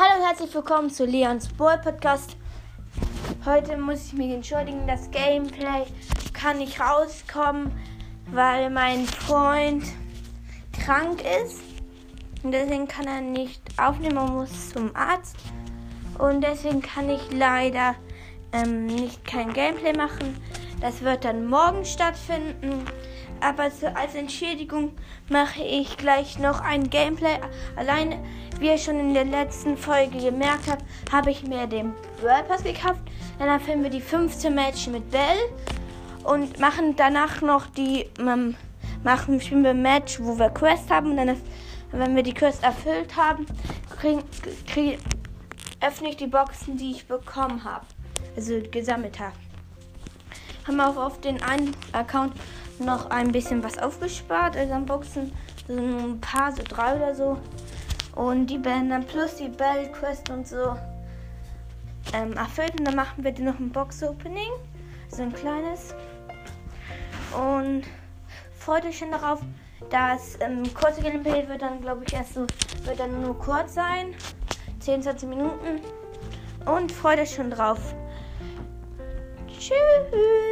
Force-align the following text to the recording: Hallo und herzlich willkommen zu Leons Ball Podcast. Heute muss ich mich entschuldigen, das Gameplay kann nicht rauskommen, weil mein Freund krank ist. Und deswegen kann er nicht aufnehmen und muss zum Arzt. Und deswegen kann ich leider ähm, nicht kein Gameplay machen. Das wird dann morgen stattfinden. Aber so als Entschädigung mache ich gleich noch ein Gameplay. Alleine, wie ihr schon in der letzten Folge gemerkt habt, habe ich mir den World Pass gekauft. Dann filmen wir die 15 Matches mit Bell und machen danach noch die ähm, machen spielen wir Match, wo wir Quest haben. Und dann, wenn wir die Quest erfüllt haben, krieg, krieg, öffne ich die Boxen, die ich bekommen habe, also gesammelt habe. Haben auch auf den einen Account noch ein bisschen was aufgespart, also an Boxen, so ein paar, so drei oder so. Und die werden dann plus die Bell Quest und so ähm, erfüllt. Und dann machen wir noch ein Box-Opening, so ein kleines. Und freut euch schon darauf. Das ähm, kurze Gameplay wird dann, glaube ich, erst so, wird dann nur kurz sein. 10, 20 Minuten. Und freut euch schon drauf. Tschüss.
Hallo 0.00 0.20
und 0.20 0.28
herzlich 0.28 0.54
willkommen 0.54 0.90
zu 0.90 1.06
Leons 1.06 1.48
Ball 1.48 1.76
Podcast. 1.76 2.36
Heute 3.44 3.76
muss 3.76 4.06
ich 4.06 4.12
mich 4.12 4.30
entschuldigen, 4.30 4.86
das 4.86 5.10
Gameplay 5.10 5.86
kann 6.32 6.58
nicht 6.58 6.78
rauskommen, 6.80 7.72
weil 8.30 8.70
mein 8.70 9.06
Freund 9.06 9.82
krank 10.84 11.24
ist. 11.42 11.62
Und 12.44 12.52
deswegen 12.52 12.86
kann 12.86 13.08
er 13.08 13.22
nicht 13.22 13.60
aufnehmen 13.76 14.18
und 14.18 14.34
muss 14.34 14.70
zum 14.70 14.94
Arzt. 14.94 15.34
Und 16.16 16.42
deswegen 16.42 16.80
kann 16.80 17.10
ich 17.10 17.32
leider 17.32 17.96
ähm, 18.52 18.86
nicht 18.86 19.24
kein 19.24 19.52
Gameplay 19.52 19.94
machen. 19.94 20.36
Das 20.80 21.02
wird 21.02 21.24
dann 21.24 21.46
morgen 21.46 21.84
stattfinden. 21.84 22.84
Aber 23.40 23.70
so 23.70 23.86
als 23.86 24.14
Entschädigung 24.14 24.92
mache 25.28 25.62
ich 25.62 25.96
gleich 25.96 26.38
noch 26.38 26.60
ein 26.60 26.90
Gameplay. 26.90 27.38
Alleine, 27.76 28.18
wie 28.58 28.66
ihr 28.66 28.78
schon 28.78 28.98
in 28.98 29.14
der 29.14 29.24
letzten 29.24 29.76
Folge 29.76 30.18
gemerkt 30.18 30.68
habt, 30.68 30.84
habe 31.12 31.30
ich 31.30 31.46
mir 31.46 31.66
den 31.66 31.94
World 32.20 32.48
Pass 32.48 32.64
gekauft. 32.64 33.00
Dann 33.38 33.60
filmen 33.60 33.84
wir 33.84 33.90
die 33.90 34.00
15 34.00 34.54
Matches 34.54 34.88
mit 34.88 35.08
Bell 35.10 35.38
und 36.24 36.58
machen 36.58 36.96
danach 36.96 37.40
noch 37.40 37.66
die 37.66 38.06
ähm, 38.18 38.56
machen 39.04 39.40
spielen 39.40 39.64
wir 39.64 39.74
Match, 39.74 40.18
wo 40.20 40.38
wir 40.38 40.50
Quest 40.50 40.90
haben. 40.90 41.10
Und 41.12 41.16
dann, 41.18 41.36
wenn 41.92 42.16
wir 42.16 42.22
die 42.22 42.34
Quest 42.34 42.62
erfüllt 42.62 43.16
haben, 43.16 43.46
krieg, 43.96 44.18
krieg, 44.66 44.98
öffne 45.80 46.10
ich 46.10 46.16
die 46.16 46.26
Boxen, 46.26 46.76
die 46.76 46.90
ich 46.90 47.06
bekommen 47.06 47.62
habe, 47.64 47.86
also 48.36 48.60
gesammelt 48.70 49.18
habe. 49.20 49.34
Haben 50.68 50.80
auch 50.82 50.96
auf 50.98 51.20
den 51.22 51.42
einen 51.42 51.74
Account 51.92 52.34
noch 52.78 53.08
ein 53.10 53.32
bisschen 53.32 53.64
was 53.64 53.78
aufgespart, 53.78 54.54
also 54.54 54.74
an 54.74 54.84
Boxen, 54.84 55.32
so 55.66 55.72
ein 55.72 56.20
paar, 56.20 56.52
so 56.52 56.62
drei 56.62 56.94
oder 56.94 57.14
so. 57.14 57.38
Und 58.14 58.48
die 58.48 58.62
werden 58.62 58.90
dann 58.90 59.06
plus 59.06 59.36
die 59.36 59.48
Bell 59.48 59.90
Quest 59.92 60.28
und 60.28 60.46
so 60.46 60.76
ähm, 62.12 62.34
erfüllt. 62.34 62.78
Und 62.78 62.84
dann 62.84 62.96
machen 62.96 63.24
wir 63.24 63.32
noch 63.40 63.58
ein 63.58 63.70
Box-Opening, 63.70 64.50
so 65.08 65.22
ein 65.22 65.32
kleines. 65.32 65.94
Und 67.32 67.84
freut 68.58 68.84
euch 68.84 68.98
schon 68.98 69.10
darauf. 69.10 69.40
Das 69.90 70.36
ähm, 70.40 70.62
kurze 70.74 71.00
Gameplay 71.00 71.48
wird 71.48 71.62
dann, 71.62 71.80
glaube 71.80 72.04
ich, 72.06 72.12
erst 72.12 72.34
so, 72.34 72.46
wird 72.84 72.98
dann 72.98 73.22
nur 73.22 73.38
kurz 73.38 73.74
sein. 73.74 74.14
10, 74.80 75.02
20 75.02 75.28
Minuten. 75.28 75.80
Und 76.66 76.92
freut 76.92 77.20
euch 77.20 77.34
schon 77.34 77.50
drauf. 77.50 77.94
Tschüss. 79.58 80.47